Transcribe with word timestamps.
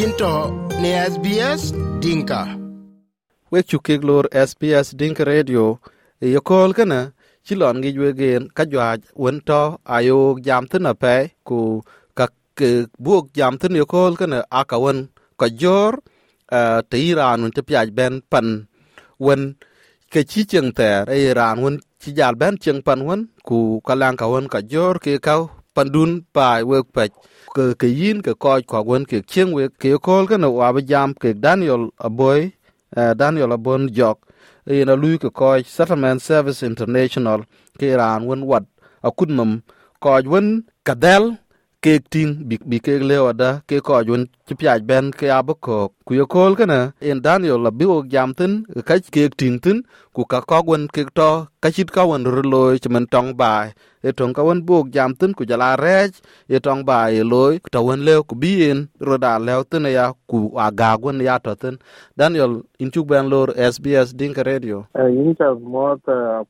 yinto 0.00 0.34
ne 0.82 0.90
SBS 1.12 1.62
Dinka. 2.02 2.40
Wek 3.52 3.64
chukik 3.70 4.00
lor 4.08 4.24
SBS 4.48 4.96
Dinka 4.98 5.24
Radio 5.28 5.64
yokol 6.34 6.70
kana 6.78 7.00
chilon 7.44 7.76
gi 7.84 7.90
wegen 8.02 8.42
ka 8.56 8.64
jwaj 8.72 9.00
wento 9.22 9.62
ayo 9.96 10.18
jam 10.46 10.64
tin 10.70 10.86
pe 11.02 11.14
ku 11.48 11.58
ka 12.18 12.26
buok 13.04 13.24
jam 13.36 13.54
tin 13.60 13.74
yokol 13.80 14.12
kana 14.20 14.38
aka 14.60 14.76
wen 14.84 14.98
ka 15.40 15.46
jor 15.60 15.92
te 16.90 16.96
iran 17.10 17.44
un 17.44 17.52
te 17.56 17.60
pyaj 17.68 17.88
ben 17.98 18.14
pan 18.32 18.48
wen 19.26 19.42
ke 20.12 20.20
chi 20.30 20.40
cheng 20.50 20.70
ter 20.78 21.02
iran 21.28 21.56
wen 21.64 21.76
chi 22.00 22.10
jal 22.18 22.34
ben 22.40 22.54
cheng 22.62 22.80
pan 22.86 23.00
wen 23.08 23.20
ku 23.48 23.58
kalang 23.86 24.16
ka 24.20 24.26
wen 24.32 24.46
ka 24.52 24.60
jor 24.72 24.94
ke 25.04 25.12
kau 25.26 25.42
pandun 25.74 26.22
pa 26.34 26.62
wek 26.70 26.86
pech 26.94 27.12
ke 27.54 27.74
ke 27.80 27.88
yin 27.90 28.22
ke 28.22 28.32
ko 28.34 28.58
ko 28.70 28.82
wen 28.88 29.04
ke 29.10 29.22
cheng 29.26 29.50
we 29.56 29.68
ke 29.80 29.98
ko 29.98 30.26
ke 30.26 30.36
no 30.38 30.50
wa 30.58 30.72
ba 30.74 30.80
jam 30.82 31.14
ke 31.14 31.34
Daniel 31.34 31.90
Aboy 31.98 32.52
eh, 32.96 33.12
Daniel 33.14 33.52
Abon 33.52 33.88
Jok. 33.90 34.18
E 34.66 34.82
In 34.82 34.90
a 34.92 34.94
lui 34.94 35.18
ke 35.18 35.30
ko 35.32 35.58
Settlement 35.62 36.20
Service 36.22 36.62
International 36.62 37.44
ke 37.78 37.94
ran 37.96 38.26
won 38.28 38.46
wat. 38.46 38.64
Akut 39.02 39.30
mum 39.30 39.62
ko 40.02 40.20
won 40.26 40.66
kadel 40.86 41.38
ke 41.80 41.98
ting 42.12 42.44
bi 42.48 42.56
bi 42.70 42.78
ke 42.78 43.00
le 43.00 43.16
wada 43.24 43.50
ke 43.68 43.80
ko 43.80 44.02
won 44.04 44.28
ti 44.46 44.52
pya 44.54 44.78
ben 44.82 45.10
ke 45.10 45.26
abako 45.32 45.94
ku 46.10 46.18
ye 46.18 46.26
kol 46.26 46.58
kene 46.58 46.90
en 46.98 47.10
in 47.10 47.18
Daniel 47.22 47.62
la 47.62 47.70
biwo 47.70 48.02
jam 48.12 48.30
tin 48.38 48.52
ka 48.88 48.94
ke 49.14 49.30
ting 49.40 49.62
tin 49.64 49.78
ku 50.14 50.26
ka 50.32 50.38
ko 50.50 50.58
wen 50.66 50.82
kek 50.94 51.14
to 51.18 51.30
ka 51.62 51.68
chit 51.74 51.90
ka 51.96 52.02
wen 52.10 52.26
ro 52.34 52.42
loy 52.54 52.74
chman 52.82 53.06
tong 53.14 53.30
bai 53.40 53.70
e 54.02 54.10
tong 54.18 54.34
ka 54.36 54.42
wen 54.42 54.58
buok 54.68 54.90
jam 54.94 55.14
tin 55.18 55.30
ku 55.38 55.46
jala 55.50 55.68
rej 55.84 56.18
e 56.50 56.58
tong 56.66 56.82
ba 56.88 56.98
e 57.18 57.22
loy 57.32 57.62
ta 57.74 57.78
wen 57.86 58.02
le 58.06 58.14
ku 58.28 58.34
bien 58.42 58.78
ro 59.06 59.14
da 59.24 59.32
le 59.46 59.54
tin 59.70 59.86
ya 59.98 60.06
ku 60.30 60.38
aga 60.66 60.90
wen 61.02 61.22
ya 61.28 61.38
to 61.44 61.54
tin 61.62 61.78
daniel 62.18 62.52
in 62.82 62.90
chuk 62.90 63.06
ben 63.10 63.30
lor 63.32 63.48
sbs 63.72 64.08
dinka 64.18 64.42
radio. 64.50 64.76
Yin 64.98 65.30
ta 65.38 65.54
mot 65.54 66.02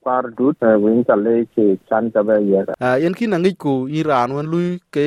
par 0.04 0.24
dut 0.38 0.56
win 0.84 1.04
ta 1.04 1.20
le 1.24 1.44
ke 1.52 1.76
chan 1.88 2.08
ta 2.14 2.24
ba 2.24 2.40
ye. 2.40 2.64
A 2.80 2.96
yen 3.02 3.12
kin 3.18 3.36
ngi 3.36 3.52
ku 3.60 3.74
iran 4.00 4.32
wen 4.36 4.48
lui 4.52 4.80
ke 4.94 5.06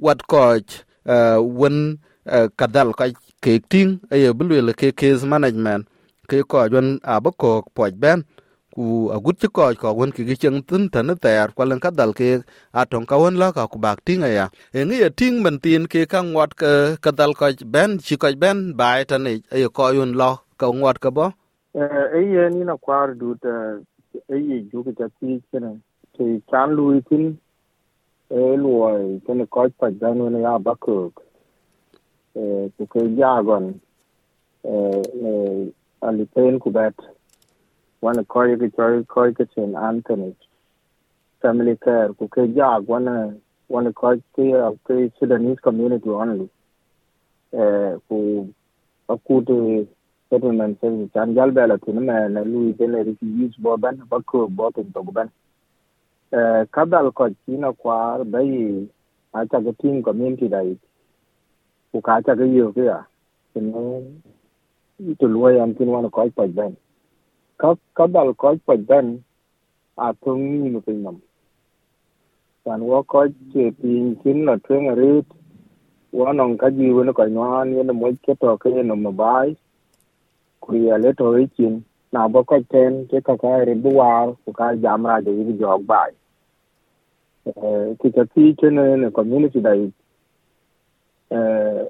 wat 0.00 0.20
koch 0.32 0.70
wen 1.60 2.00
kadal 2.56 2.92
ka 2.98 3.06
ke 3.42 3.60
ting 3.70 4.00
e 4.10 4.30
bulwe 4.38 4.72
ke 4.80 4.92
case 4.96 5.24
management 5.24 5.86
ke 6.30 6.42
ko 6.50 6.66
wen 6.72 6.88
abako 7.04 7.64
poj 7.76 7.94
ben 8.04 8.24
ku 8.74 9.10
agut 9.16 9.36
ci 9.40 9.48
ko 9.56 9.68
ko 9.82 9.92
won 9.98 10.12
ki 10.16 10.24
gicheng 10.28 10.60
tin 10.68 10.88
tan 10.94 11.08
ter 11.24 11.48
kwa 11.56 11.64
lan 11.70 11.80
kadal 11.86 12.10
ke 12.18 12.42
atong 12.80 13.06
ka 13.10 13.16
won 13.22 13.36
la 13.42 13.52
ka 13.56 13.66
ku 13.72 13.78
bak 13.84 14.00
tinga 14.06 14.28
ya 14.38 14.46
e 14.78 14.80
ngi 14.86 15.02
ya 15.04 15.10
ting 15.20 15.36
man 15.44 15.56
tin 15.64 15.84
ke 15.92 16.06
ka 16.12 16.20
ngot 16.22 16.52
ka 16.60 16.72
kadal 17.04 17.32
ko 17.38 17.46
ben 17.74 17.98
chi 18.06 18.16
ko 18.22 18.28
ben 18.42 18.58
bai 18.80 19.04
tan 19.10 19.26
e 19.28 19.66
ko 19.76 19.84
yun 19.98 20.12
lo 20.20 20.32
ka 20.60 20.66
ngot 20.80 20.98
ka 21.04 21.10
bo 21.16 21.26
e 21.74 22.20
ye 22.34 22.44
ni 22.54 22.64
na 22.64 22.76
kwar 22.76 23.14
du 23.20 23.34
ta 23.44 23.54
e 24.34 24.36
ye 24.48 24.56
ju 24.70 24.84
ke 24.86 24.92
ta 24.98 25.06
ti 25.20 25.40
kana 25.52 25.72
ke 26.16 26.26
chan 26.50 26.68
lui 26.78 27.00
tin 27.08 27.24
e 28.30 28.42
luoi 28.62 29.20
kana 29.26 29.46
ko 29.54 29.68
pa 29.80 29.90
dan 30.00 30.18
ne 30.34 30.40
ya 30.46 30.58
ba 30.58 30.74
ko 32.36 32.44
e 32.44 32.70
ku 32.76 32.86
ke 32.86 33.04
ya 33.18 33.42
gon 33.42 33.80
e 34.64 34.74
e 35.28 35.32
ali 36.08 36.24
pen 36.34 36.58
ku 36.58 36.70
bet 36.70 36.94
wana 38.02 38.24
koi 38.24 38.56
ke 38.56 38.68
choi 38.76 39.04
koi 39.14 39.32
ke 39.32 39.48
chen 39.54 39.74
Anthony 39.74 40.36
family 41.40 41.76
care 41.76 42.12
ku 42.18 42.28
ke 42.28 42.46
jag 42.58 42.86
wana 42.94 43.16
wana 43.70 43.92
koi 43.92 44.16
ke 44.36 44.52
ke 44.88 45.10
Sudanese 45.18 45.60
community 45.60 46.08
only 46.10 46.48
ku 48.08 48.20
aku 49.08 49.42
te 49.48 49.58
settlement 50.30 50.80
service 50.80 51.10
chan 51.14 51.34
jal 51.34 51.50
bela 51.50 51.78
tin 51.78 52.00
me 52.06 52.16
na 52.28 52.42
lui 52.42 52.72
de 52.78 52.86
le 52.86 53.02
refugees 53.08 53.54
bo 53.58 53.76
ban 53.76 53.96
ba 54.10 54.18
ko 54.22 54.48
bo 54.48 54.70
tin 54.70 54.92
to 54.92 55.02
ban 55.18 55.30
eh 56.32 56.62
kadal 56.74 57.12
ko 57.14 57.28
china 57.46 57.72
kwar 57.72 58.24
bai 58.24 58.50
a 59.32 59.46
cha 59.50 59.60
ke 59.60 59.72
team 59.80 60.02
community 60.02 60.48
dai 60.48 60.76
ku 61.92 62.00
ka 62.06 62.20
cha 62.26 62.34
ke 62.38 62.46
yo 62.58 62.72
ke 62.76 62.84
ya 62.90 63.00
tin 63.54 63.72
to 65.18 65.26
lo 65.28 65.48
yan 65.50 65.74
tin 65.76 65.88
wana 65.94 66.10
ko 66.10 66.28
pa 66.36 66.46
ben 66.56 66.76
ka 67.60 67.74
ka 67.96 68.06
dal 68.14 68.34
ko 68.34 68.54
pa 68.66 68.76
ben 68.76 69.24
a 69.98 70.12
tung 70.24 70.44
ni 70.62 70.70
no 70.70 70.80
pe 70.86 70.92
nam 70.92 71.18
san 72.64 72.80
wo 72.90 73.02
ko 73.12 73.26
che 73.52 73.70
tin 73.82 74.16
kin 74.22 74.44
na 74.46 74.56
tren 74.66 74.88
ri 75.00 75.12
wa 76.12 76.32
non 76.32 76.56
ka 76.58 76.70
ji 76.70 76.90
wo 76.96 77.02
no 77.04 77.12
ko 77.18 77.26
no 77.26 77.42
an 77.60 77.74
ye 77.76 77.82
no 77.84 77.94
mo 77.94 78.12
ke 78.26 78.34
to 78.40 78.56
ke 78.62 78.70
no 78.84 78.96
ma 78.96 79.10
bai 79.22 79.48
ku 80.62 80.76
ya 80.86 80.96
le 81.04 81.12
to 81.20 81.32
ri 81.36 81.46
chin 81.56 81.74
na 82.12 82.28
bo 82.28 82.44
ko 82.50 82.58
ten 82.72 83.06
ke 83.10 83.20
ka 83.28 83.36
ka 83.42 83.56
ri 83.68 83.74
bu 83.84 83.90
wa 84.00 84.10
ku 84.44 84.52
ka 84.58 84.74
jam 84.84 85.06
ra 85.10 85.20
de 85.26 85.32
ri 85.48 85.54
jog 85.62 85.86
bai 85.92 86.10
eh 87.50 87.86
ki 88.00 88.10
ta 88.16 88.24
ti 88.34 88.54
chen 88.60 88.74
ne 89.02 89.10
community 89.18 89.60
dai 89.66 89.80
eh 91.30 91.88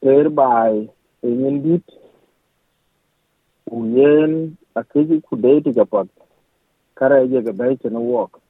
ter 0.00 0.28
bai 0.30 0.88
yin 1.22 1.62
dit. 1.62 1.84
Uyen, 3.70 4.56
akiji 4.74 5.22
ku 5.22 5.36
date 5.36 5.72
ga 5.72 5.84
pot 5.84 6.08
kara 6.94 7.26
je 7.26 7.42
ga 7.42 7.52
bai 7.52 7.78
na 7.90 7.98
walk 8.00 8.40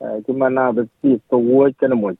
eh 0.00 0.20
kuma 0.26 0.50
na 0.50 0.72
ba 0.72 0.82
ti 1.00 1.20
to 1.30 1.36
wo 1.38 1.70
kana 1.78 1.94
mo 1.94 2.10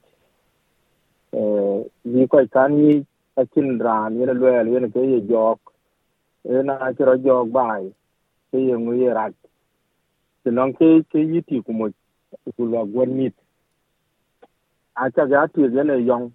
eh 1.33 1.83
ni 2.05 2.27
ko 2.27 2.39
kan 2.47 2.71
ni 2.71 3.05
akin 3.37 3.79
ran 3.79 4.13
ni 4.17 4.25
lo 4.25 4.33
le 4.33 4.79
ne 4.79 4.89
ke 4.89 4.99
ye 4.99 5.19
jok. 5.21 5.59
E 6.45 6.61
na 6.63 6.93
ti 6.93 7.03
ro 7.03 7.17
jok 7.17 7.49
bai, 7.51 7.91
ke 8.51 8.57
ye 8.57 8.73
ngu 8.77 8.93
ye 9.01 9.09
rat. 9.13 9.33
Ti 10.43 10.49
non 10.51 10.73
ke 10.73 11.01
ke 11.11 11.19
yiti 11.19 11.61
ku 11.65 11.73
mo 11.73 11.89
ku 12.55 12.63
lo 12.65 12.85
gwan 12.85 13.09
mit. 13.17 13.33
A 14.95 15.09
cha 15.11 15.25
ga 15.25 15.47
ti 15.47 15.67
ge 15.73 15.83
ne 15.83 15.95
yong 16.05 16.31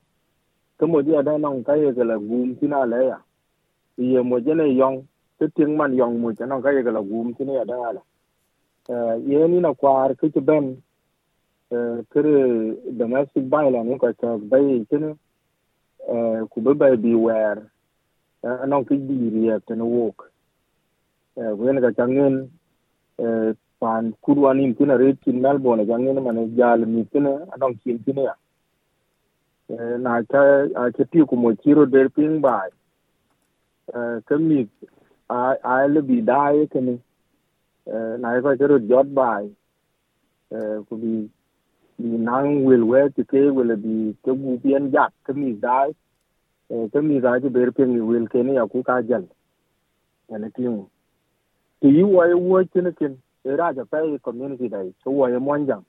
ke 0.81 0.87
mo 0.87 1.03
dia 1.03 1.23
da 1.23 1.39
non 1.39 1.65
ka 1.65 1.75
ye 1.77 1.93
ga 1.95 2.05
la 2.05 2.19
gum 2.19 2.57
ti 2.61 2.69
na 2.69 2.85
le 2.87 3.01
ya 3.13 3.19
ye 3.99 4.23
mo 4.23 4.41
je 4.41 4.55
ne 4.55 4.67
yong 4.81 5.03
cái 5.41 5.49
tiếng 5.57 5.79
man 5.79 5.95
yong 5.97 6.23
mu 6.23 6.33
cha 6.39 6.47
nong 6.47 6.63
ka 6.63 6.71
ye 6.71 6.83
la 6.83 7.03
gum 7.03 7.35
ti 7.35 7.45
ne 7.45 7.65
da 7.67 7.93
la 7.97 8.03
eh 8.89 9.17
ye 9.31 9.49
ni 9.49 9.61
na 9.61 9.73
kwar 9.75 10.15
ke 10.17 10.31
ti 10.35 10.41
ben 10.41 10.77
eh 11.71 11.99
kere 12.13 12.77
domestic 13.01 13.45
violence 13.45 13.99
ko 14.01 14.13
ta 14.21 14.37
bai 14.39 14.85
ti 14.91 14.97
ne 14.99 15.11
eh 16.15 16.41
ku 16.51 16.61
be 16.65 16.75
bai 16.75 16.97
bi 16.97 17.15
wer 17.15 17.59
eh 18.45 18.67
nong 18.67 18.87
ki 18.89 18.97
di 19.09 19.31
ri 19.35 19.43
ya 19.49 19.59
te 19.67 19.75
no 19.77 19.87
wok 19.87 20.31
eh 21.41 21.53
wen 21.61 21.81
ka 21.85 21.91
changen 21.99 22.35
eh 23.25 23.53
pan 23.81 24.13
kurwani 24.25 24.75
ti 24.79 24.85
na 24.87 24.97
re 24.97 25.15
tin 25.25 25.41
melbourne 25.45 25.87
changen 25.91 26.23
man 26.25 26.39
jal 26.57 26.81
mi 26.87 27.05
ti 27.13 27.21
ne 27.21 27.33
nong 27.61 27.77
kin 27.85 28.05
ti 28.05 28.13
ne 28.13 28.23
ya 28.31 28.35
eh 28.35 28.40
na 29.71 30.23
ta 30.23 30.67
a 30.75 30.91
ke 30.91 31.05
ti 31.11 31.25
ku 31.25 31.37
mo 31.37 31.55
kiro 31.55 31.87
der 31.87 32.09
ping 32.09 32.41
bai. 32.41 32.69
Eh 33.95 34.21
ke 34.27 34.39
mi 34.39 34.69
a 35.29 35.55
a 35.63 35.87
le 35.89 36.03
bi 36.03 36.21
dai 36.21 36.63
e 36.63 36.67
ke 36.67 36.81
ni 36.81 36.99
na 37.87 38.41
ko 38.41 38.57
kiro 38.57 38.69
ro 38.75 38.79
jot 38.79 39.15
bai. 39.15 39.51
Ku 40.89 40.97
bi 40.97 41.31
bi 41.99 42.17
nang 42.29 42.65
wil 42.65 42.85
we 42.85 43.09
ti 43.11 43.23
ke, 43.25 43.51
wil 43.55 43.77
bi 43.77 44.17
ke 44.25 44.33
bu 44.33 44.59
bien 44.59 44.91
jat 44.91 45.13
ke 45.25 45.33
mi 45.35 45.53
dai. 45.53 45.95
Ke 46.93 47.01
mi 47.01 47.21
dai 47.21 47.39
ti 47.41 47.49
der 47.49 47.71
ping 47.71 47.95
ni 47.95 48.01
wil 48.01 48.27
ke 48.27 48.43
ni 48.43 48.55
ya 48.55 48.67
ku 48.67 48.83
ka 48.83 49.01
jal. 49.03 49.29
Ne 50.31 50.51
ti 50.51 50.67
mu 50.67 50.87
ti 51.81 51.89
yi 51.89 52.03
wa 52.03 52.27
ye 52.27 52.35
wo 52.35 52.65
ti 52.65 52.81
ne 52.81 52.93
kin 52.93 53.17
e 53.45 53.55
ra 53.57 53.73
ja 53.73 53.85
pai 53.85 54.19
community 54.23 54.69
dai, 54.69 54.93
so 55.05 55.11
wa 55.11 55.29
ye 55.29 55.39
mon 55.39 55.67
jang. 55.67 55.85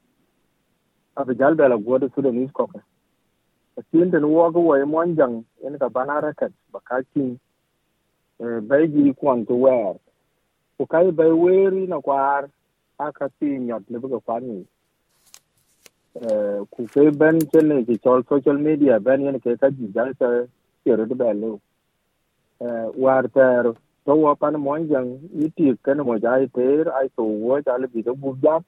A 1.17 1.25
bi 1.25 1.33
jal 1.33 1.55
da 1.55 1.67
la 1.67 1.77
go 1.77 1.97
de 1.97 2.09
su 2.13 2.21
de 2.21 2.31
ni 2.31 2.47
ko 2.47 2.67
ka 2.67 2.79
tin 3.91 4.11
de 4.11 4.19
wo 4.19 4.51
ko 4.51 4.59
wo 4.59 4.77
ye 4.77 4.85
mon 4.85 5.15
jang 5.15 5.43
en 5.65 5.77
ka 5.79 5.89
bana 5.89 6.33
ka 6.33 6.47
ba 6.71 6.79
kin 7.13 7.39
bai 8.67 8.87
ji 8.87 9.13
kwan 9.13 9.45
tu 9.45 9.55
wer 9.63 9.95
ku 10.77 10.85
kai 10.85 11.11
bai 11.11 11.31
weri 11.31 11.87
na 11.87 11.99
kwar 12.01 12.49
aka 12.99 13.29
ti 13.39 13.57
nyot 13.67 13.83
le 13.89 13.99
buga 13.99 14.19
kwani 14.25 14.65
ku 16.73 16.87
kai 16.93 17.09
ben 17.11 17.39
chene 17.51 17.85
ki 17.85 17.97
chol 18.03 18.23
social 18.29 18.57
media 18.57 18.99
ben 18.99 19.21
yen 19.27 19.39
ke 19.39 19.57
ka 19.61 19.69
ji 19.69 19.91
jal 19.95 20.13
ta 20.19 20.29
kero 20.85 21.05
de 21.05 21.15
belo 21.15 21.59
war 23.05 23.23
ter 23.37 23.73
to 24.05 24.15
wa 24.25 24.35
pan 24.35 24.55
mo 24.67 24.77
jang 24.91 25.09
iti 25.45 25.73
ken 25.85 25.97
mo 26.09 26.17
jai 26.19 26.45
ter 26.59 26.89
ai 26.99 27.07
to 27.15 27.23
wo 27.23 27.61
jal 27.61 27.87
bi 27.93 28.01
do 28.07 28.15
bu 28.15 28.35
jap 28.43 28.63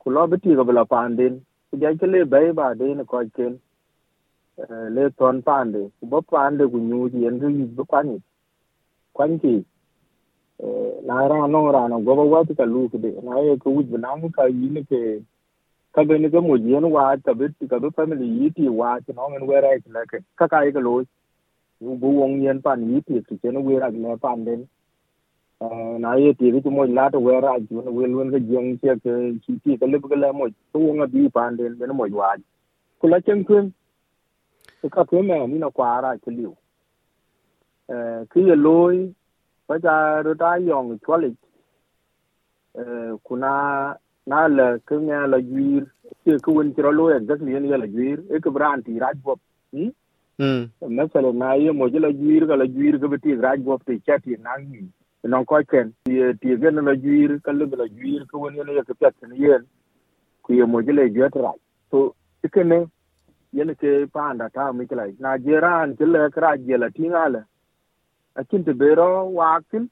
ku 0.00 0.10
lo 0.16 0.26
bi 0.26 0.36
ti 0.44 0.54
bla 0.70 0.84
pandin 0.94 1.40
ku 1.70 1.76
jai 1.82 1.96
ke 1.96 2.06
le 2.06 2.24
bai 2.24 2.52
ba 2.52 2.74
de 2.74 2.94
ne 2.94 3.04
ko 3.04 3.22
ken 3.36 3.58
le 4.96 5.10
ton 5.18 5.42
pande. 5.42 5.80
Ku 6.00 6.06
bo 6.06 6.20
pande 6.22 6.64
ku 6.72 6.78
nyu 6.78 7.08
ji 7.12 7.26
en 7.26 7.40
ri 7.40 7.64
bu 7.76 7.84
kwani 7.84 8.16
kwanki 9.14 9.64
na 11.06 11.26
ra 11.28 11.46
no 11.46 11.70
ra 11.70 11.86
no 11.88 12.00
go 12.00 12.14
bo 12.14 12.24
wa 12.32 12.44
ka 12.44 12.64
lu 12.64 12.88
de 12.92 13.10
na 13.22 13.38
ye 13.46 13.56
ku 13.62 13.70
wuj 13.76 13.90
na 14.04 14.16
mu 14.16 14.30
ka 14.30 14.44
yi 14.46 14.68
ne 14.70 14.82
ke 14.90 15.22
ka 15.94 16.04
be 16.04 16.18
ne 16.18 16.28
ga 16.28 16.40
mo 16.40 16.54
yen 16.56 16.84
wa 16.94 17.16
ta 17.16 17.32
be 17.34 17.46
ka 17.70 17.78
be 17.78 17.90
family 17.90 18.26
yi 18.26 18.50
ti 18.50 18.68
wa 18.68 18.98
ti 19.00 19.12
no 19.12 19.28
ngen 19.30 19.46
wera 19.50 19.70
ki 19.82 19.90
la 19.96 20.02
ke 20.10 20.18
ka 20.38 20.46
ka 20.52 20.64
ga 20.74 20.80
lo 20.80 20.94
ku 21.78 21.94
bu 22.00 22.08
wong 22.20 22.42
yen 22.42 22.62
pan 22.62 22.82
yi 22.90 23.00
ti 23.06 23.22
ti 23.28 23.38
chen 23.42 23.56
wera 23.68 23.90
le 23.90 24.16
pan 24.24 24.44
den 24.44 24.66
na 25.60 26.14
ye 26.14 26.34
ti 26.34 26.50
ri 26.50 26.60
mo 26.70 26.84
la 26.86 27.10
to 27.10 27.18
wera 27.18 27.58
ju 27.58 27.82
na 27.82 27.90
wel 27.90 28.14
wen 28.14 28.30
ga 28.30 28.38
jeng 28.38 28.78
che 28.80 28.94
ke 29.02 29.12
ki 29.42 29.58
ti 29.64 29.76
ka 29.76 29.86
le 29.86 29.98
ga 29.98 30.32
mo 30.32 30.46
to 30.72 30.78
wong 30.78 31.02
bi 31.10 31.28
pan 31.28 31.56
den 31.56 31.74
be 31.78 31.86
mo 31.86 32.06
wa 32.06 32.36
ku 33.00 33.08
la 33.08 33.18
chen 33.20 33.44
kun 33.44 33.72
ka 34.90 35.04
ke 35.04 35.22
me 35.22 35.46
ni 35.46 35.58
na 35.58 35.70
kwa 35.70 36.00
ra 36.00 36.16
ki 36.22 36.30
liu 36.30 36.54
eh 37.90 38.22
ki 38.30 38.40
ye 38.48 38.54
loy 38.54 39.10
ba 39.66 39.78
ja 39.82 39.94
ro 40.22 40.34
ta 40.34 40.54
yong 40.56 40.94
chwa 41.02 41.18
li 41.22 41.34
eh 42.78 43.12
kuna 43.26 43.98
na 44.30 44.46
la 44.58 44.66
ke 44.86 44.94
nga 44.94 45.26
la 45.26 45.40
juir 45.42 45.82
ke 46.22 46.38
ku 46.44 46.54
wen 46.58 46.70
tro 46.74 46.92
lo 46.98 47.10
exactly 47.16 47.58
ni 47.58 47.68
la 47.82 47.88
juir 47.94 48.22
e 48.30 48.40
ke 48.44 48.50
bran 48.56 48.82
ti 48.86 48.94
raj 49.04 49.18
bop 49.26 49.40
hm 49.72 49.90
mm 50.38 50.94
masala 50.98 51.34
na 51.42 51.50
ye 51.64 51.74
mo 51.74 51.90
la 52.06 52.12
juir 52.20 52.46
ka 52.46 52.54
la 52.62 52.66
juir 52.74 52.94
ke 53.02 53.20
ti 53.26 53.34
raj 53.46 53.58
bop 53.66 53.82
ti 53.90 53.98
chat 54.06 54.22
ti 54.22 54.38
na 54.46 54.54
ni 54.62 54.86
non 55.24 55.44
ko 55.44 55.60
ken 55.68 55.94
ti 56.04 56.20
ti 56.40 56.56
ge 56.56 56.70
na 56.70 56.94
juir 56.94 57.40
ka 57.42 57.52
le 57.52 57.66
la 57.66 57.86
juir 57.86 58.24
ke 58.30 58.38
wen 58.38 58.54
ne 58.54 58.82
ke 58.82 58.94
pet 58.94 59.14
ni 59.28 59.44
yen 59.46 59.66
ku 60.42 60.54
ye 60.54 60.64
mo 60.64 60.80
la 60.80 61.08
juir 61.08 61.30
tra 61.30 61.52
so 61.90 62.14
ke 62.52 62.62
ne 62.64 62.86
yen 63.52 63.74
ke 63.74 64.06
panda 64.12 64.48
ta 64.50 64.72
mi 64.72 64.86
kala 64.86 65.06
na 65.18 65.36
jeran 65.38 65.96
ke 65.96 66.04
le 66.06 66.30
kra 66.30 66.56
je 66.56 66.76
la 66.76 66.88
ti 66.90 67.08
ngala 67.08 67.44
akin 68.36 68.64
te 68.64 68.72
bero 68.72 69.24
wakin 69.38 69.88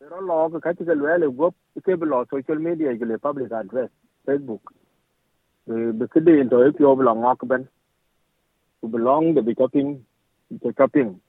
bero 0.00 0.20
lo 0.20 0.48
ka 0.50 0.58
ka 0.58 0.72
ke 0.74 0.94
le 0.94 1.28
gop 1.30 1.54
ke 1.84 1.94
be 2.00 2.06
lo 2.06 2.24
social 2.30 2.58
media 2.58 2.96
ke 2.98 3.04
le 3.06 3.18
public 3.18 3.52
address 3.52 3.90
facebook. 4.26 4.72
Be 5.66 6.06
ke 6.12 6.20
de 6.24 6.40
into 6.40 6.62
e 6.66 6.72
pyo 6.72 6.96
belong 6.96 7.20
ngok 7.22 7.46
ben 7.46 7.68
ku 8.80 8.88
belong 8.88 9.34
de 9.34 9.42
be 9.42 9.54
coping 9.54 10.04
de 10.50 10.72
coping 10.72 11.10
eh 11.10 11.25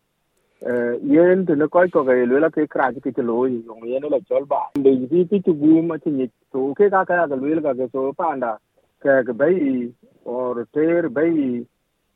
yen 0.62 1.46
te 1.46 1.56
ne 1.56 1.68
ko 1.68 1.86
ko 1.94 2.04
ke 2.04 2.26
le 2.26 2.50
ke 2.50 2.66
kra 2.68 2.92
ke 2.94 3.12
ke 3.12 3.22
lo 3.22 3.46
yi 3.46 3.62
yong 3.66 3.86
yen 3.86 4.10
la 4.10 4.20
chol 4.30 4.46
ba 4.46 4.62
de 4.74 4.92
ji 5.06 5.26
ti 5.30 5.40
tu 5.46 5.54
gu 5.54 5.82
ma 5.82 5.98
ti 5.98 6.10
ni 6.10 6.26
to 6.52 6.74
ke 6.74 6.90
ka 6.90 7.06
ka 7.06 7.28
ga 7.28 7.36
le 7.36 7.62
ka 7.62 7.74
ke 7.74 7.86
so 7.92 8.12
panda 8.18 8.58
ke 9.02 9.22
ke 9.28 9.34
bai 9.38 9.90
or 10.26 10.66
ter 10.74 11.10
bai 11.10 11.62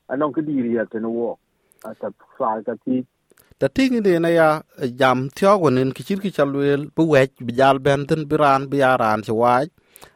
anong 0.10 0.34
ke 0.34 0.42
diri 0.42 0.74
ya 0.76 0.86
te 0.86 0.98
wo 1.00 1.38
ata 1.86 2.10
fa 2.38 2.58
ka 2.66 2.74
ti 2.86 3.06
ta 3.60 3.68
tingi 3.70 4.02
de 4.02 4.18
na 4.20 4.30
ya 4.30 4.50
jam 4.98 5.30
thyo 5.38 5.58
gonin 5.62 5.94
ki 5.94 6.04
ki 6.18 6.32
chalwel 6.38 6.90
bu 6.96 7.04
wech 7.14 7.38
bi 7.46 7.54
benten 7.86 8.26
biran 8.26 8.66
bi 8.72 8.82
aran 8.82 9.22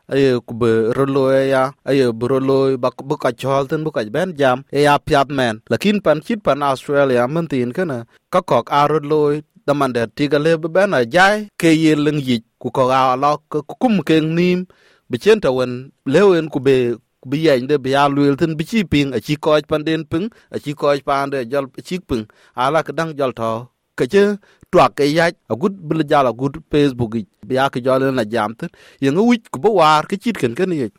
ci 0.07 0.13
waj 0.13 0.17
aye 0.17 0.39
ku 0.45 0.53
rolo 0.93 1.31
ya 1.31 1.73
aye 1.85 2.11
brolo 2.11 2.77
bak 2.77 2.95
buka 2.97 3.07
bu 3.07 3.15
ka 3.17 3.31
cholten 3.31 3.83
bu 3.83 3.91
ben 4.11 4.33
jam. 4.37 4.63
E 4.71 4.83
ya 4.83 4.97
pyat 4.99 5.29
men 5.29 5.61
lakin 5.69 6.01
pan 6.01 6.21
chit 6.21 6.43
pan 6.43 6.63
australia 6.63 7.27
mentin 7.27 7.73
kana 7.73 8.05
kakok 8.31 8.65
kok 8.65 8.71
a 8.71 8.87
rolo 8.87 9.41
da 9.65 9.73
man 9.73 9.93
de 9.93 10.07
tiga 10.15 10.39
le 10.39 10.57
ben 10.57 10.93
a 10.93 11.05
jai 11.05 11.47
ke 11.57 11.69
ye 11.73 11.95
leng 11.95 12.19
yi 12.21 12.43
ku 12.59 12.69
ko 12.71 12.87
ga 12.87 13.15
lo 13.15 13.37
ku 13.49 13.75
kum 13.81 14.01
ke 14.01 14.21
nim 14.21 14.65
bi 15.09 15.17
chen 15.17 15.39
ta 15.41 15.49
wen 15.51 15.91
lewen 16.05 16.49
ku 16.49 16.59
bi 16.59 17.37
yany 17.45 17.67
de 17.67 17.77
bi 17.77 17.89
ya 17.91 18.07
luel 18.07 18.35
tin 18.37 18.55
bi 18.57 18.63
chi 18.63 18.83
ping 18.83 19.13
a 19.17 19.19
chi 19.19 19.35
koj 19.35 19.63
pan 19.69 19.83
den 19.87 20.05
ping 20.05 20.29
a 20.55 20.57
chi 20.59 20.73
koj 20.73 20.99
pan 21.07 21.29
de 21.33 21.45
jol 21.51 21.65
chi 21.87 21.97
ping 22.09 22.25
ala 22.53 22.83
ka 22.83 22.93
dang 22.93 23.11
jol 23.17 23.33
to 23.33 23.51
ke 23.97 24.07
che 24.13 24.23
twak 24.71 24.91
eh, 24.91 24.95
ke 24.97 25.05
ya 25.17 25.25
agut 25.49 25.73
gut 25.73 25.89
bil 25.89 26.03
jala 26.13 26.33
gut 26.33 26.57
facebook 26.71 27.17
bi 27.47 27.55
ya 27.55 27.69
ke 27.69 27.81
jol 27.87 28.11
na 28.13 28.25
jam 28.25 28.55
tin 28.55 28.69
ye 29.01 29.11
ngu 29.11 29.27
wich 29.31 29.51
ku 29.51 29.59
bo 29.59 29.75
war 29.81 30.03
ke 30.07 30.17
chit 30.23 30.37
ken 30.45 30.55
ken 30.55 30.73
ye 30.81 30.89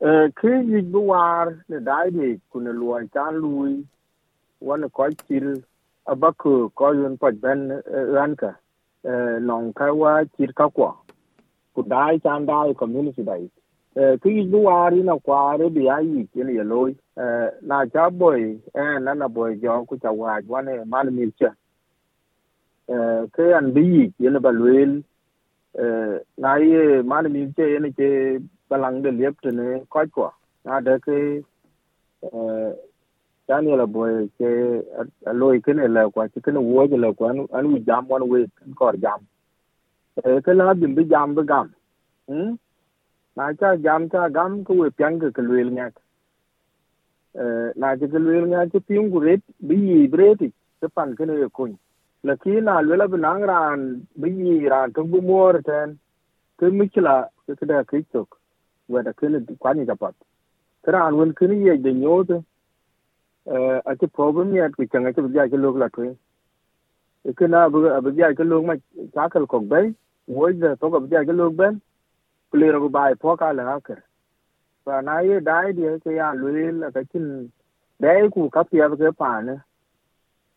eh 0.00 0.28
ke 0.40 0.50
yi 0.70 0.82
bu 0.82 1.00
war. 1.10 1.46
Ne 1.68 1.80
dai 1.80 2.10
de 2.10 2.28
ku 2.50 2.60
ne 2.60 2.72
luoi 2.72 3.04
chan 3.14 3.34
lui. 3.42 3.84
Wan 4.60 4.88
ko 4.90 5.08
chir 5.28 5.44
abaku 6.08 6.70
ko 6.74 6.92
yun 6.92 7.18
pa 7.18 7.30
ben 7.32 7.82
ran 8.16 8.36
ka 8.36 8.52
eh 9.04 9.38
nong 9.40 9.72
ka 9.74 9.92
wa 9.92 10.24
chir 10.36 10.52
ka 10.54 10.68
kwa 10.68 10.92
ku 11.74 11.82
dai 11.82 12.18
chan 12.24 12.46
dai 12.46 12.74
community 12.74 13.22
dai 13.22 13.50
eh, 13.96 14.16
cái 14.22 14.34
gì 14.34 14.42
bu 14.52 14.58
wari 14.64 15.02
na 15.02 15.14
kware 15.26 15.70
bi 15.70 15.88
ayi 15.96 16.28
ken 16.34 16.48
ye 16.58 16.64
loy 16.64 16.92
eh, 17.16 17.48
na 17.62 17.86
cha 17.92 18.10
boy. 18.10 18.42
Eh 18.74 18.98
na 19.04 19.14
na 19.14 19.28
boy 19.28 19.54
jo 19.62 19.84
ku 19.88 19.96
cha 19.98 20.10
wa 20.10 20.40
wane 20.48 20.84
mal 20.86 21.10
mi 21.10 21.30
cha 21.40 21.50
Eh, 22.88 23.24
ke 23.32 23.44
an 23.56 23.72
bi 23.72 24.12
ye 24.18 24.28
na 24.30 24.38
balwel 24.40 25.02
eh, 25.78 26.18
na 26.36 26.56
ye 26.56 27.02
man 27.02 27.32
mi 27.32 27.52
che 27.56 27.64
ye 27.72 27.78
ne 27.78 27.90
ke 27.92 28.08
balang 28.68 29.02
de 29.02 29.10
lep 29.10 29.40
te 29.40 29.50
ne 29.50 29.80
ko 29.88 30.04
ko 30.12 30.32
na 30.64 30.80
de 30.80 30.98
ke 31.06 31.18
eh, 32.28 32.72
Daniel 33.48 33.72
ni 33.72 33.78
la 33.78 33.86
boy 33.86 34.28
ke 34.38 34.50
loy 35.32 35.60
ken 35.60 35.80
la 35.92 36.08
kwa, 36.08 36.28
ke 36.28 36.50
ne 36.52 36.60
wo 36.60 36.86
je 36.86 36.96
la 36.96 37.12
kwa, 37.12 37.30
an 37.52 37.72
wi 37.72 37.80
jam 37.88 38.08
wan 38.08 38.28
we 38.28 38.46
ko 38.76 38.92
jam. 38.96 39.20
Ke 40.44 40.52
la 40.54 40.72
bim 40.74 40.94
bi 40.94 41.04
jam 41.04 41.34
bi 41.34 41.42
gam. 41.42 41.74
Hm 42.28 42.56
na 43.36 43.52
cha 43.52 43.76
jam 43.76 44.08
cha 44.10 44.28
gam 44.28 44.64
ko 44.64 44.74
we 44.74 44.90
pyang 44.90 45.18
ke 45.20 45.42
lwel 45.42 45.70
nya 45.76 45.90
na 47.76 47.96
ke 47.96 48.06
lwel 48.26 48.46
nya 48.52 48.66
ke 48.72 48.80
pyung 48.88 49.10
guret 49.10 49.42
bi 49.60 49.74
yi 49.74 50.08
breti 50.08 50.52
ke 50.80 50.88
pan 50.94 51.14
ke 51.16 51.26
ne 51.26 51.48
ko 51.48 51.66
ni 51.66 51.76
la 52.24 52.34
ki 52.42 52.60
na 52.66 52.80
lwela 52.80 53.06
binang 53.12 53.44
ran, 53.50 53.80
bi 54.16 54.28
yi 54.28 54.68
ran 54.68 54.92
to 54.92 55.04
bu 55.04 55.20
mor 55.20 55.60
ten 55.62 55.98
ke 56.58 56.66
mikla 56.78 57.28
ke 57.46 57.52
ke 57.58 57.66
da 57.70 57.82
ke 57.90 58.00
tok 58.12 58.38
we 58.88 59.02
da 59.02 59.12
ke 59.12 59.28
ne 59.28 59.38
kwani 59.62 59.84
ka 59.86 59.94
pat. 59.94 60.14
Kran 60.84 61.16
wen 61.18 61.34
ke 61.38 61.48
ne 61.50 61.56
ye 61.66 61.76
de 61.76 61.92
nyote 61.92 62.36
a 63.90 63.96
ke 64.00 64.06
problem 64.18 64.54
ya 64.56 64.68
ku 64.76 64.86
changa 64.86 65.12
ti 65.12 65.20
bi 65.26 65.36
ya 65.38 65.46
ke 65.52 65.60
lok 65.64 65.76
la 65.82 65.88
ke 65.96 66.08
ke 67.40 67.46
na 67.56 67.68
bu 67.68 67.84
bi 68.08 68.20
ya 68.22 68.32
ke 68.38 68.44
lok 68.52 68.64
ma 68.72 68.74
cha 69.14 69.28
kal 69.28 69.46
kok 69.46 69.68
bai 69.74 69.84
wo 70.38 70.50
da 70.64 70.74
to 70.80 70.90
ga 70.96 71.00
bi 71.04 71.14
ya 71.16 71.24
ke 71.28 71.36
lok 71.42 71.52
ben 71.60 71.80
kulero 72.50 72.80
ko 72.86 72.88
bai 72.96 73.12
po 73.26 73.36
ka 73.36 73.52
la 73.52 73.76
ka 73.90 74.00
pa 74.84 75.00
na 75.10 75.20
ye 75.28 75.40
dai 75.50 75.72
dia 75.76 75.92
ke 76.00 76.16
ya 76.16 76.32
lwel 76.40 76.88
ka 76.96 77.04
kin 77.12 77.30
dai 78.00 78.18
ku 78.32 78.48
ka 78.56 78.64
pia 78.64 78.88
ke 78.88 79.12
pa 79.12 79.30
ne 79.44 79.60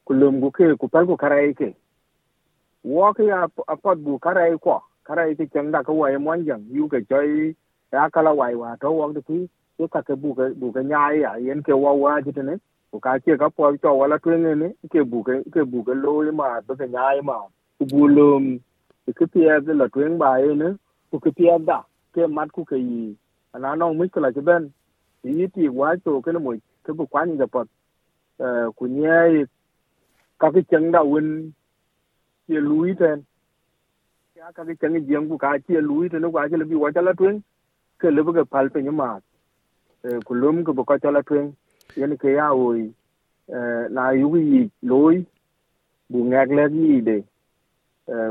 ku 0.07 0.13
gu 0.15 0.49
ke 0.55 0.65
ku 0.79 0.87
pal 0.87 1.05
ku 1.05 1.15
karai 1.19 1.51
ke 1.59 1.69
wo 2.83 3.11
ke 3.13 3.27
a 3.27 3.75
pot 3.83 3.97
bu 3.99 4.15
karai 4.25 4.55
ko 4.63 4.79
karai 5.07 5.35
ke 5.35 5.45
chen 5.53 5.71
da 5.71 5.83
ka 5.83 5.91
wa 5.91 6.07
mon 6.19 6.45
jang 6.45 6.63
yu 6.71 6.87
ke 6.87 7.03
choi, 7.09 7.55
ya 7.91 8.09
kala 8.09 8.31
wai 8.33 8.55
wa 8.55 8.75
to 8.79 8.91
wo 8.91 9.11
de 9.11 9.21
ku 9.21 9.47
ke 9.77 9.87
ka 9.91 10.01
ke 10.07 10.15
bu 10.15 10.33
ke 10.37 10.55
bu 10.55 10.71
ke 10.71 10.81
nya 10.83 11.11
ya. 11.11 11.31
Yen 11.47 11.63
ke 11.63 11.75
wa 11.83 11.91
wa 11.91 12.21
ji 12.21 12.31
ne 12.49 12.55
ku 12.91 12.99
ka 12.99 13.19
ke 13.19 13.35
ka 13.41 13.49
po 13.49 13.75
to 13.83 13.91
wala 13.99 14.19
tu 14.19 14.31
ne 14.31 14.55
ne 14.55 14.69
ke 14.91 15.03
bu 15.03 15.23
ke 15.27 15.43
ke 15.53 15.67
bu 15.71 15.83
ke 15.83 15.93
lo 16.03 16.31
ma 16.31 16.61
to 16.67 16.75
ke 16.79 16.87
nya 16.87 17.03
ma. 17.23 17.37
Ku 17.79 17.85
bu 17.91 18.07
lum 18.07 18.59
ke 19.19 19.25
pia 19.31 19.59
de 19.59 19.73
la 19.73 19.87
tu 19.87 20.07
ba 20.23 20.39
ye 20.39 20.55
ne 20.55 20.71
ku 21.11 21.19
ke 21.19 21.35
pia 21.35 21.59
da. 21.59 21.83
Ke 22.13 22.27
mat 22.27 22.51
ku 22.55 22.63
ke 22.63 22.79
yi. 22.79 23.15
Ana 23.53 23.75
no 23.75 23.93
mi 23.93 24.07
ke 24.07 24.19
la 24.23 24.31
ke 24.31 24.39
ben 24.39 24.71
yi 25.23 25.47
ti 25.47 25.67
wa 25.67 25.95
to 26.03 26.21
ke 26.21 26.31
ne 26.31 26.39
mo 26.39 26.55
ke 26.83 26.95
bu 26.95 27.03
kwani 27.11 27.37
da 27.37 27.47
pot 27.47 27.67
eh, 28.39 28.67
ku 28.75 28.87
nye 28.87 29.47
các 30.39 30.51
cái 30.53 30.63
chân 30.71 30.91
da 30.91 30.99
win 30.99 31.51
chia 32.47 32.59
lùi 32.59 32.93
trên 32.99 33.23
các 34.35 34.63
cái 34.65 34.75
chân 34.79 35.07
chang 35.09 35.29
của 35.29 35.37
cá 35.37 35.57
chia 35.67 35.81
lùi 35.81 36.09
trên 36.09 36.21
nó 36.21 36.29
quá 36.29 36.47
a 36.51 36.57
là 36.57 36.65
bị 36.65 36.75
quá 36.75 36.91
cho 36.95 37.01
là 37.01 37.11
la 37.11 37.13
cái 37.17 37.41
ke 37.99 38.09
cái 38.15 38.23
bu 38.23 38.31
ke 38.33 38.43
pal 38.51 38.67
pe 38.73 38.81
nyama 38.81 39.19
cái 40.03 40.11
lum 40.29 40.63
ku 40.63 40.73
bu 40.73 40.83
ka 40.83 40.97
cha 40.97 41.11
la 41.11 41.21
twen 41.21 41.51
yen 41.95 42.17
ke 42.17 42.35
ya 42.35 42.47
oi 42.49 42.91
na 43.89 44.09
yu 44.21 44.35
lối. 44.35 44.69
Loi 44.81 45.23
bu 46.09 46.23
ngak 46.23 46.49
le 46.49 46.67
yi 46.69 47.01
de 47.01 47.21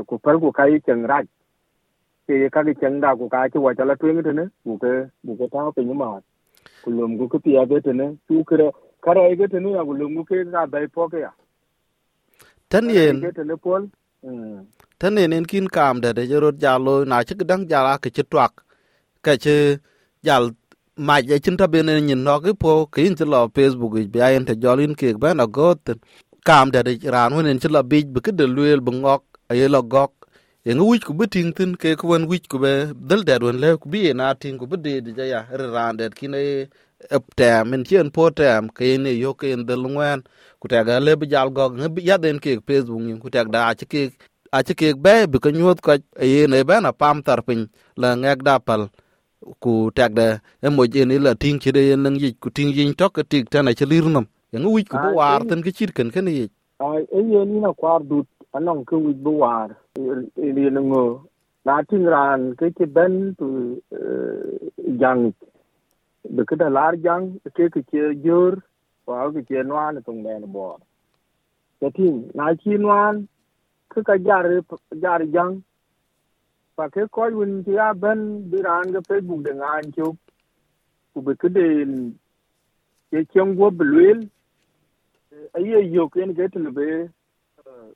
ku 0.07 0.17
pal 0.17 0.39
ku 0.39 0.51
ka 0.51 0.63
yi 0.63 0.79
cái 0.79 0.95
raj 1.07 1.25
ke 2.27 2.49
ka 2.51 2.63
ke 2.63 2.73
chang 2.81 3.01
da 3.01 3.15
ku 3.15 3.29
ka 3.29 3.47
che 3.47 3.59
wa 3.59 3.73
cha 3.73 3.83
la 3.85 3.95
twen 3.95 4.23
te 4.23 4.31
ne 4.31 4.45
bu 4.65 4.77
cái 4.77 4.91
bu 5.23 5.35
ke 5.39 5.47
ta 5.51 5.59
pe 5.75 5.83
nyama 5.83 6.19
cái 6.83 6.95
lum 6.95 7.17
ku 7.17 7.27
cái 7.27 7.39
pia 7.43 7.65
be 7.65 7.79
te 7.79 7.93
ne 7.93 8.05
tu 8.27 8.43
cái 8.43 8.59
kara 9.01 9.21
cái 9.37 9.47
te 9.51 9.59
ne 9.59 9.73
cái 9.73 9.85
ku 9.85 9.93
lum 9.93 10.15
ku 10.15 10.23
ke 10.23 10.87
po 10.95 11.07
ke 11.07 11.19
ya 11.19 11.31
tan 12.71 12.89
yen 12.97 13.17
tan 14.99 15.17
yen 15.17 15.33
en 15.37 15.45
kin 15.51 15.67
kam 15.75 16.01
de 16.03 16.09
de 16.17 16.23
rot 16.43 16.55
jalo 16.63 16.95
na 17.11 17.23
chi 17.27 17.35
dang 17.51 17.63
jala 17.71 17.93
ke 18.03 18.09
chi 18.15 18.23
twak 18.31 18.53
ke 19.25 19.33
chi 19.43 19.55
jal 20.27 20.45
ma 21.07 21.15
je 21.27 21.39
chin 21.45 21.57
ta 21.61 21.67
ben 21.73 21.87
nyin 22.07 22.23
no 22.27 22.35
ke 22.45 22.51
po 22.63 22.73
ke 22.93 22.99
in 23.07 23.15
lo 23.33 23.41
facebook 23.55 23.93
bi 24.13 24.19
ayen 24.27 24.45
te 24.49 24.53
jolin 24.63 24.93
ke 24.99 25.07
ba 25.23 25.29
na 25.39 25.45
got 25.57 25.79
kam 26.47 26.71
de 26.75 26.81
de 26.87 26.93
ran 27.15 27.31
wen 27.37 27.47
en 27.51 27.59
chi 27.63 27.69
lo 27.75 27.81
bi 27.91 27.99
bi 28.13 28.19
ke 28.25 28.31
de 28.39 28.45
luel 28.55 28.79
bu 28.85 28.91
ngok 29.01 29.23
ay 29.51 29.67
lo 29.75 29.81
gok 29.95 30.11
yang 30.67 30.79
wich 30.89 31.05
ku 31.07 31.13
beting 31.19 31.51
tin 31.57 31.71
ke 31.81 31.89
ku 32.01 32.05
wen 32.11 32.23
wich 32.31 32.47
ku 32.51 32.57
be 32.63 32.73
dal 33.09 33.21
dad 33.29 33.41
wen 33.47 33.57
le 33.63 33.69
ku 33.81 33.87
bi 33.93 34.01
na 34.19 34.27
ting 34.41 34.57
ku 34.61 34.65
be 34.71 34.77
de 34.85 34.93
de 35.17 35.25
ya 35.33 35.41
ran 35.75 35.93
det 35.99 36.13
kin 36.19 36.35
e 36.45 36.47
ep 37.17 37.25
tem 37.37 37.73
en 37.75 37.83
chen 37.89 38.11
po 38.15 38.29
tem 38.31 38.69
ke 38.77 38.97
ne 39.03 39.11
yo 39.23 39.33
ke 39.33 39.47
en 39.55 39.65
dal 39.69 39.83
ngwan 39.93 40.19
ku 40.61 40.67
ta 40.71 40.83
ga 40.87 40.99
le 41.05 41.13
bi 41.21 41.27
jal 41.33 41.49
gog 41.57 41.73
ne 41.81 41.87
bi 41.95 42.01
ya 42.09 42.17
den 42.17 42.39
ke 42.45 42.51
facebook 42.67 43.01
ni 43.07 43.13
ku 43.23 43.29
ta 43.35 43.43
da 43.55 43.61
a 43.71 43.75
ke 43.93 44.01
a 44.57 44.59
ke 44.79 44.89
be 45.05 45.15
bi 45.31 45.37
ko 45.43 45.49
nyot 45.51 45.79
ko 45.85 45.93
e 46.19 46.47
ne 46.51 46.63
be 46.69 46.75
na 46.85 46.91
pam 47.01 47.17
tar 47.27 47.39
pin 47.47 47.61
la 48.01 48.09
ngak 48.21 48.39
da 48.47 48.55
pal 48.67 48.83
ku 49.63 49.73
tak 49.97 50.11
da 50.19 50.27
e 50.65 50.69
mo 50.75 50.83
je 50.93 51.05
ni 51.09 51.17
la 51.25 51.33
ting 51.43 51.59
chi 51.63 51.71
de 51.77 51.83
nang 52.05 52.17
yi 52.23 52.29
ku 52.43 52.49
ting 52.55 52.71
yin 52.77 52.93
tok 52.99 53.13
ka 53.17 53.23
tik 53.31 53.45
ta 53.53 53.59
na 53.63 53.71
chi 53.79 53.85
lir 53.91 54.05
nam 54.15 54.25
yang 54.53 54.65
wi 54.75 54.83
ku 54.91 54.97
bo 55.03 55.09
Ah, 55.09 55.15
war 55.19 55.41
eh. 55.41 55.49
ten 55.49 55.61
ke 55.65 55.71
chit 55.77 55.91
kan 55.97 56.09
kan 56.15 56.27
yi 56.37 56.45
ai 56.79 57.01
e 57.17 57.21
ye 57.31 57.41
ni 57.45 57.59
na 57.65 57.71
kwar 57.73 58.01
dut 58.11 58.27
anong 58.57 58.85
ke 58.89 58.95
wi 59.05 59.13
bu 59.23 59.31
war 59.43 59.69
e 59.97 60.47
ni 60.55 60.69
ngo 60.89 61.05
na 61.65 61.75
ting 61.89 62.05
ran 62.15 62.55
ke 62.59 62.67
ke 62.77 62.85
ben 62.95 63.35
tu 63.39 63.47
jang 65.01 65.23
de 66.35 66.43
ke 66.45 66.55
da 66.57 66.69
lar 66.69 66.93
jang 67.05 67.25
ke 67.55 67.69
ke 67.73 67.81
che 67.91 68.03
jur 68.25 68.57
wa 69.07 69.29
ke 69.31 69.43
che 69.49 69.63
nwan 69.63 70.03
tong 70.05 70.23
den 70.23 70.45
bo 70.51 70.67
ke 71.81 71.91
ting 71.97 72.19
na 72.35 72.53
chi 72.63 72.77
nwan 72.85 73.27
ke 73.95 74.03
ka 74.09 74.17
jar 74.27 74.43
jar 75.03 75.19
jang 75.35 75.57
pa 76.75 76.87
ke 76.95 77.07
ko 77.17 77.29
win 77.41 77.63
ti 77.65 77.77
a 77.87 77.89
ben 78.05 78.23
bi 78.51 78.61
ran 78.69 78.93
ke 78.95 79.01
facebook 79.09 79.43
de 79.49 79.53
ngan 79.59 79.91
chu 79.99 80.09
ku 81.13 81.21
be 81.29 81.35
ke 81.43 81.53
den 81.59 81.93
ke 83.11 83.25
chen 83.33 83.55
go 83.61 83.71
belwel 83.81 84.25
aye 85.57 85.79
yo 85.97 86.09
ken 86.17 86.35
ke 86.41 86.49
te 86.57 86.59
be 86.79 86.89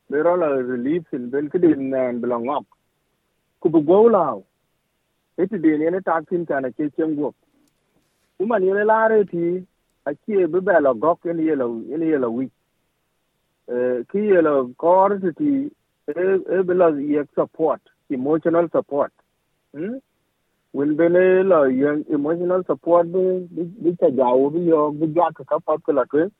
be 0.10 0.18
ro 0.28 0.36
la 0.44 0.48
relief 0.74 1.14
in 1.20 1.30
ben 1.36 1.50
ke 1.56 1.60
den 1.68 1.90
nan 1.96 2.22
belong 2.22 2.50
ku 3.62 3.70
bu 3.74 3.82
go 3.92 4.02
lao 4.18 4.38
e 5.38 5.48
te 5.52 5.58
ne 5.58 6.02
ta 6.10 6.22
tin 6.30 6.46
kana 6.46 6.72
ke 6.78 6.90
chen 6.98 7.16
go 7.22 7.34
ku 8.42 8.48
man 8.50 8.64
ye 8.66 8.84
la 8.90 9.00
re 9.10 9.24
ti 9.32 9.48
a 10.10 10.12
ke 10.18 10.46
be 10.52 10.60
be 10.68 10.76
la 10.84 10.92
gok 11.02 11.26
en 11.32 11.40
ye 11.48 11.56
la 11.56 11.66
en 11.96 12.06
ye 12.12 12.18
la 12.22 12.28
wi 12.36 12.46
eh 13.74 13.98
ki 14.14 14.22
ye 14.30 14.40
la 14.48 14.54
kor 14.84 15.10
ti 15.26 15.32
ti 15.40 15.52
e 16.10 16.24
e 16.56 16.62
be 16.70 16.74
la 16.74 16.88
ye 17.10 17.22
support, 17.36 17.82
emotional 18.10 18.70
support. 18.76 19.14
Hm 19.76 20.00
when 20.72 20.96
bene 21.02 21.44
la 21.50 21.60
ye 21.82 21.92
emotional 22.18 22.64
support 22.66 23.12
be 23.12 23.22
bi 23.84 23.94
ta 24.00 24.10
jawo 24.10 24.50
bi 24.50 24.66
yo, 24.72 24.90
bi 24.90 25.12
ja 25.20 25.30
ka 25.38 25.60
pa 25.60 25.78
ka 25.86 25.92
la 26.00 26.06
twen 26.06 26.34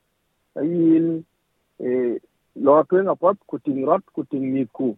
ayin 0.58 1.24
eh 1.86 2.18
lo 2.56 2.82
twen 2.90 3.14
apot 3.14 3.38
ku 3.46 3.60
ting 3.60 3.86
rot 3.92 4.02
ku 4.16 4.26
ting 4.32 4.50
mi 4.56 4.66
ku 4.74 4.90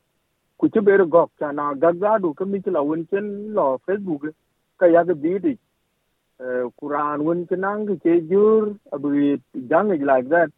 ku 0.58 0.70
ci 0.70 0.80
ber 0.80 1.04
gok, 1.18 1.32
cha 1.38 1.52
na 1.52 1.74
gagga 1.74 2.16
du 2.22 2.34
ka 2.34 2.46
mi 2.46 2.64
la 2.78 2.82
won 2.82 3.06
chen 3.12 3.54
lo 3.60 3.68
facebook, 3.86 4.32
ka 4.80 4.86
ya 4.96 5.04
ga 5.04 5.14
bi 6.44 6.70
quran 6.82 7.24
won 7.24 7.48
chen 7.48 7.64
ke 8.04 8.14
jur, 8.30 8.76
abu 8.92 9.38
jang 9.70 9.92
it 9.92 10.02
like 10.02 10.28
that 10.30 10.52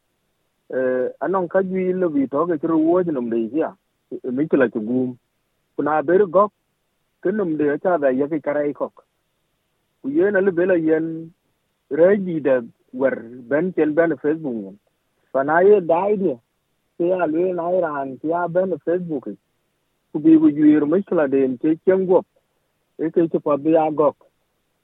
eh 0.74 1.10
anong 1.22 1.48
ka 1.48 1.62
ji 1.62 1.94
lo 1.94 2.10
bi 2.10 2.26
to 2.26 2.46
ke 2.48 2.68
ru 2.70 2.78
wo 2.86 3.04
jnom 3.04 3.30
de 3.30 3.38
ya 3.54 3.70
eh, 4.12 4.32
mi 4.32 4.48
kula 4.48 4.70
ku 4.74 4.80
gum. 4.88 5.18
Kuna 5.76 6.02
ber 6.04 6.26
gok 6.26 6.52
kenum 7.22 7.58
de 7.58 7.78
cha 7.84 7.98
da 7.98 8.10
ya 8.10 8.28
ke 8.28 8.42
karai 8.42 8.74
kok. 8.74 9.06
Ku 10.02 10.10
ye 10.10 10.32
na 10.32 10.40
le 10.40 10.52
bela 10.52 10.76
yen 10.88 11.34
reji 11.92 12.42
da 12.42 12.62
war 12.94 13.16
ben 13.50 13.74
tel 13.74 13.92
ben 13.94 14.18
facebook 14.24 14.56
mun 14.64 14.80
pana 15.34 15.62
ye 15.62 15.80
dai 15.82 16.16
dia, 16.16 16.38
ke 16.98 17.06
ya 17.14 17.26
le 17.26 17.54
na 17.54 17.70
ran 17.86 18.18
ke 18.18 18.28
ya 18.34 18.48
ben 18.48 18.74
facebook 18.86 19.28
e. 19.28 19.38
ku 20.12 20.20
bi 20.20 20.38
ku 20.42 20.50
yuir 20.50 20.86
mikla 20.94 21.30
den 21.30 21.58
ke 21.62 21.78
chen 21.86 22.08
gop 22.10 22.26
e 22.98 23.10
ke 23.14 23.30
che 23.32 23.40
pa 23.40 23.58
bi 23.58 23.72
ya 23.78 23.90
gok 23.92 24.18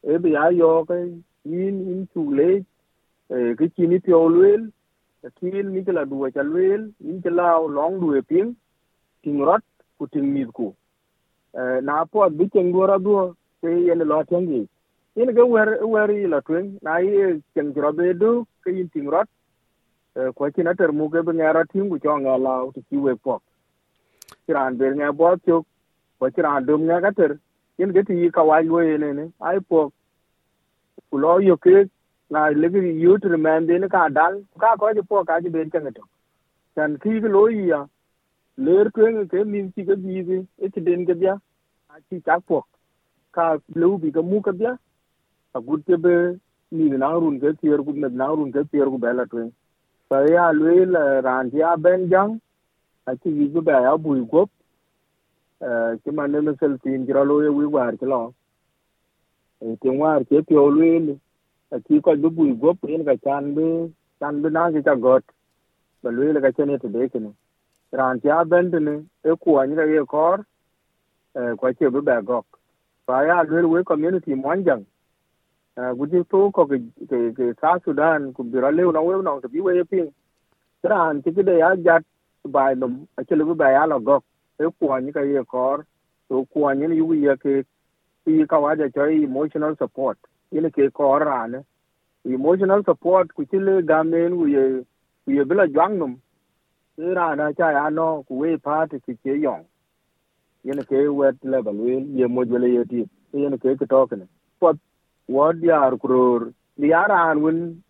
e 0.04 0.18
bi 0.18 0.36
a 0.36 0.50
yo 0.52 0.86
ke 0.86 0.98
yin 1.44 1.76
in 1.94 2.08
chu 2.14 2.22
le 2.38 2.50
e 3.30 3.56
ke 3.58 3.66
chi 3.76 3.88
ni 3.88 4.00
pyo 4.00 4.30
lwel 4.30 4.70
kin 5.40 5.72
mi 5.74 5.84
la 5.86 6.06
duwa 6.06 6.32
cha 6.32 6.42
lwel 6.44 6.92
in 7.00 7.22
cha 7.22 7.30
lao 7.30 7.68
long 7.68 8.00
duwe 8.02 8.22
ping 8.22 8.56
ting 9.24 9.40
rot 9.48 9.64
ku 9.98 10.08
ting 10.08 10.34
mi 10.34 10.46
ku 10.46 10.74
ờ, 11.54 11.82
na 11.82 12.06
po 12.06 12.30
bi 12.30 12.46
chen 12.54 12.72
gora 12.72 12.98
duo 12.98 13.36
ke 13.62 13.70
yen 13.88 14.00
lo 14.12 14.24
chen 14.24 14.48
gi 14.50 14.68
in 15.16 15.36
ke 15.36 15.44
wer 15.54 15.86
wer 15.86 16.10
yi 16.12 16.28
la 16.28 16.40
twen 16.42 16.78
na 16.82 16.98
yi 16.98 17.42
chen 17.54 17.74
jro 17.74 17.92
be 17.94 18.14
du 18.14 18.46
ke 18.64 18.70
in 18.72 18.90
ting 18.90 19.10
rot 19.10 19.30
ko 20.36 20.50
chi 20.56 20.64
na 20.64 20.74
ter 20.74 20.92
mu 20.92 21.10
ke 21.10 21.22
bi 21.28 21.32
ngara 21.34 21.64
ting 21.72 21.90
ku 21.90 21.98
cho 22.04 22.18
nga 22.18 22.38
lao 22.38 22.72
ti 22.72 22.82
chi 22.90 22.98
we 22.98 23.16
po. 23.16 23.42
Kiran 24.48 24.78
ber 24.78 24.92
nga 24.96 25.12
bo 25.12 25.36
chuk 25.46 25.66
ko 26.20 26.26
kiran 26.36 26.66
dum 26.66 26.82
nga 26.88 27.02
ka 27.02 27.12
ter 27.12 27.32
yin 27.82 27.94
ge 27.94 28.04
ti 28.10 28.30
ka 28.38 28.44
wa 28.50 28.60
yo 28.60 28.82
ne. 29.04 29.10
Ne 29.20 29.26
ai 29.50 29.60
po 29.60 29.86
ku 31.10 31.18
lo 31.24 31.38
yo 31.50 31.56
ke 31.66 31.76
na 32.30 32.50
le 32.50 32.70
tu 33.22 33.38
man 33.46 33.66
de 33.68 33.80
ne 33.80 33.88
ka 33.96 34.10
dal. 34.18 34.44
Ka 34.64 34.76
ko 34.84 34.94
ji 34.98 35.02
po 35.14 35.24
ka 35.30 35.40
ji 35.46 35.50
ber 35.56 35.66
chen 35.74 35.90
to 35.94 36.04
chan 36.76 36.98
ki 37.06 37.20
lo 37.38 37.48
ya. 37.48 37.82
Ler 38.58 38.86
twen 38.96 39.28
ke 39.34 39.46
min 39.56 39.72
ti 39.72 39.84
ge 39.90 39.96
bi 40.04 40.22
ge 40.30 40.38
e 40.58 40.70
ti 40.70 40.82
den 40.90 41.06
ge 41.10 41.18
ya 41.26 41.36
a 41.90 42.00
ti 42.10 42.22
chak 42.28 42.46
po 42.46 42.62
ka 43.40 43.48
lo 43.76 43.98
bi 43.98 44.12
ga 44.12 44.22
mu 44.22 44.42
ka 44.42 44.52
bia. 44.52 44.78
A 45.56 45.62
gut 45.62 45.84
ke 45.86 45.98
be 46.06 46.16
ni 46.72 46.90
na 47.04 47.12
run 47.24 47.40
ke 47.40 47.58
tier 47.62 47.82
gu 47.88 47.94
na 48.22 48.28
run 48.38 48.52
ke 48.52 48.64
tier 48.72 48.88
gu 48.94 48.98
la 49.20 49.26
twen 49.26 49.52
sa 50.10 50.24
ya 50.36 50.52
lu 50.52 50.86
la 50.96 51.04
ran 51.28 51.50
ya 51.54 51.76
ben 51.76 52.10
jang. 52.10 52.40
A 53.08 53.16
ti 53.16 53.30
gu 53.54 53.62
ba 53.62 53.82
ya 53.90 53.98
bu 53.98 54.26
gop 54.34 54.50
ci 55.62 56.00
chi 56.04 56.12
ma 56.12 56.28
ne 56.28 56.56
sel 56.60 56.80
tin 56.84 57.06
jira 57.06 57.24
lo 57.24 57.42
ye 57.44 57.50
wi 57.50 57.66
war 57.66 57.94
ci 58.00 58.06
lo 58.06 58.34
e 59.60 59.78
ti 59.82 59.90
war 59.90 60.24
ke 60.26 60.44
pyo 60.48 60.68
lu 60.70 61.20
a 61.72 61.80
chi 61.86 62.02
ko 62.02 62.16
bu 62.18 62.30
bu 62.32 62.58
go 62.58 62.74
pen 62.76 63.04
ga 63.04 63.16
chan 63.26 63.54
bi 63.56 63.68
chan 64.20 64.42
bi 64.42 64.50
na 64.50 64.72
ki 64.72 64.82
ta 64.84 64.96
got 64.96 65.24
ba 66.04 66.10
lu 66.12 66.32
la 66.34 66.42
ka 66.46 66.52
chen 66.58 66.78
te 66.80 66.90
de 66.96 67.10
ken 67.10 67.28
ran 68.00 68.20
ya 68.24 68.44
ben 68.46 68.70
ne 68.88 68.96
e 69.24 69.38
ku 69.44 69.58
an 69.62 69.76
ga 69.76 69.84
ye 69.94 70.06
kor 70.06 70.38
eh 71.40 71.54
ko 71.60 71.74
che 71.80 71.90
bu 71.90 72.02
ba 72.10 72.22
gok 72.30 72.48
fa 73.08 73.24
ya 73.30 73.44
lu 73.44 73.70
we 73.74 73.84
community 73.84 74.36
mon 74.36 74.64
jang 74.68 74.86
guji 76.00 76.20
to 76.32 76.52
ko 76.56 76.66
ke 76.68 76.78
ke 77.38 77.46
sa 77.62 77.80
sudan 77.86 78.34
ku 78.34 78.44
bira 78.44 78.72
le 78.78 78.84
na 78.98 79.02
we 79.08 79.22
na 79.24 79.40
bi 79.54 79.62
we 79.68 79.84
pin 79.92 80.08
ran 80.92 81.22
ti 81.24 81.32
de 81.32 81.56
ya 81.64 81.76
jat 81.88 82.04
ba 82.56 82.64
lum 82.82 82.94
a 83.20 83.24
che 83.28 83.36
lu 83.36 83.56
ba 83.56 83.72
ya 83.78 83.86
lo 83.92 84.00
gok 84.10 84.24
ku 84.80 84.92
an 84.94 85.12
ka 85.12 85.22
ye 85.22 85.44
kor 85.44 85.86
to 86.30 86.46
ku 86.54 86.66
an 86.70 86.80
ni 86.80 86.96
yu 86.98 87.14
ye 87.14 87.36
ke 87.44 87.64
ti 88.26 88.46
ka 88.46 88.60
wa 88.60 88.76
ja 88.76 88.88
choi 88.96 89.24
emotional 89.24 89.76
support. 89.78 90.18
Yin 90.52 90.70
ke 90.72 90.92
kor 90.94 91.20
ran 91.26 91.64
emotional 92.26 92.84
support 92.84 93.34
ku 93.34 93.46
ti 93.46 93.58
le 93.58 93.82
gamen 93.82 94.38
ku 94.40 94.48
ye 94.48 94.64
ku 95.26 95.32
ye 95.32 95.44
bila 95.44 95.68
jwang 95.68 95.98
num 95.98 96.14
e 96.98 97.14
ra 97.14 97.36
na 97.36 97.52
cha 97.54 97.72
ya 97.72 97.90
no 97.90 98.24
ku 98.28 98.38
we 98.42 98.58
pa 98.58 98.86
ti 98.86 99.00
ti 99.06 99.18
ke 99.24 99.34
yong 99.46 99.66
yin 100.64 100.84
ke 100.90 101.06
wet 101.20 101.36
level 101.44 101.74
we 101.86 101.94
ye 102.20 102.28
mo 102.28 102.46
jwe 102.46 102.60
le 102.64 102.70
ye 102.78 102.84
ti 102.92 103.06
yin 103.34 103.58
ke 103.58 103.78
ke 103.80 103.86
to 103.94 104.08
ke 104.10 104.20
pot 104.60 104.78
wod 105.28 105.64
yar 105.64 105.92
kuror 105.98 106.52
liaran 106.78 107.42
win. 107.42 107.82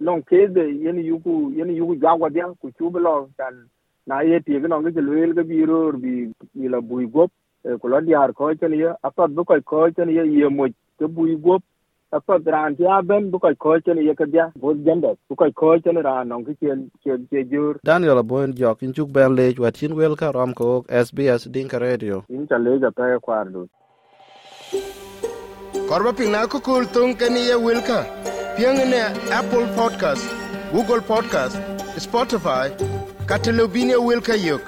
Non 0.00 0.22
kede 0.22 0.64
yen 0.80 0.96
yuku 0.96 1.52
yen 1.56 1.68
yuku 1.76 1.94
jagwa 2.00 2.30
dia 2.32 2.48
ku 2.60 2.70
chubulo 2.72 3.28
kan 3.36 3.68
na 4.06 4.20
ye 4.20 4.40
ti 4.40 4.58
no 4.58 4.80
ngi 4.80 5.00
lwel 5.00 5.34
ga 5.34 5.42
biro 5.42 5.92
bi 5.92 6.28
bi 6.54 6.68
la 6.68 6.80
bui 6.80 7.06
gop 7.06 7.30
ku 7.80 7.88
lo 7.88 8.00
yar 8.12 8.32
ko 8.32 8.54
chen 8.54 8.72
ye 8.72 8.92
apat 9.08 9.30
bu 9.36 9.44
ko 9.44 9.60
ko 9.72 9.90
chen 9.90 10.08
ye 10.08 10.24
ye 10.36 10.48
mo 10.48 10.66
ke 10.98 11.06
bui 11.06 11.36
gop 11.36 11.62
apat 12.12 12.46
ran 12.54 12.76
ti 12.76 12.86
aben 12.98 13.30
bu 13.30 13.38
ko 13.38 13.54
ko 13.64 13.78
chen 13.80 13.98
ye 13.98 14.14
ka 14.14 14.24
dia 14.24 14.46
bo 14.56 14.74
jende 14.74 15.10
bu 15.28 15.36
ko 15.36 15.50
ko 15.62 15.78
chen 15.78 16.02
ran 16.06 16.28
no 16.28 16.38
ngi 16.40 16.54
chen 16.60 16.88
chen 17.04 17.26
che 17.30 17.44
jur. 17.50 17.74
Daniel 17.84 18.18
aboen 18.22 18.54
jok 18.62 18.82
in 18.82 18.92
chuk 18.92 19.12
ben 19.12 19.36
lej 19.36 19.58
wat 19.58 19.74
chin 19.82 19.94
wel 19.94 20.16
ka 20.16 20.30
rom 20.38 20.54
ko 20.54 20.84
sbs 21.04 21.50
dinka 21.54 21.78
radio. 21.78 22.24
In 22.28 22.46
cha 22.48 22.56
le 22.56 22.78
ga 22.78 22.90
pe 22.90 23.18
kwar 23.26 23.44
du. 23.52 23.68
Korba 25.88 26.12
pina 26.16 26.46
ko 26.46 26.60
kul 26.60 26.84
tung 26.94 27.14
kani 27.20 27.42
ye 27.50 27.56
wilka 27.66 28.00
piang 28.56 28.80
ne 28.92 29.02
apple 29.38 29.66
podcast 29.78 30.26
google 30.72 31.00
podcast 31.12 31.56
spotify 31.98 32.66
ka 33.30 33.38
te 33.38 33.52
lobin 33.52 33.90
yok 34.34 34.62